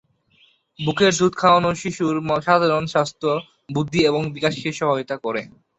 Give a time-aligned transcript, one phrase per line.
[0.79, 2.15] বুকের দুধ খাওয়ানো শিশুর
[2.47, 3.27] সাধারণ স্বাস্থ্য,
[3.69, 5.41] বৃদ্ধি এবং বিকাশকে সহায়তা করে।